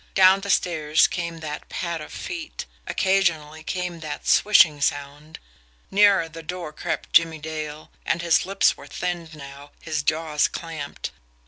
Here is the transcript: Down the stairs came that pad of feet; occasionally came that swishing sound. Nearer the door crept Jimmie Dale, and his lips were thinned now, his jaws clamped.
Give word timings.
Down 0.15 0.41
the 0.41 0.49
stairs 0.49 1.05
came 1.05 1.41
that 1.41 1.69
pad 1.69 2.01
of 2.01 2.11
feet; 2.11 2.65
occasionally 2.87 3.63
came 3.63 3.99
that 3.99 4.27
swishing 4.27 4.81
sound. 4.81 5.37
Nearer 5.91 6.27
the 6.27 6.41
door 6.41 6.73
crept 6.73 7.13
Jimmie 7.13 7.37
Dale, 7.37 7.91
and 8.03 8.23
his 8.23 8.43
lips 8.43 8.75
were 8.75 8.87
thinned 8.87 9.35
now, 9.35 9.73
his 9.79 10.01
jaws 10.01 10.47
clamped. 10.47 11.11